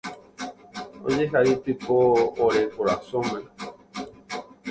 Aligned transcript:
ojehaitypo 1.09 1.99
ore 2.45 2.63
korasõme 2.73 3.39